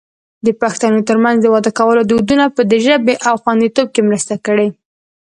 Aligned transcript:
د 0.45 0.47
پښتنو 0.61 0.99
ترمنځ 1.09 1.37
د 1.41 1.45
واده 1.53 1.71
کولو 1.79 2.01
دودونو 2.09 2.45
د 2.71 2.73
ژبې 2.85 3.13
په 3.23 3.31
خوندیتوب 3.41 3.87
کې 3.93 4.01
مرسته 4.09 4.33
کړې. 4.45 4.67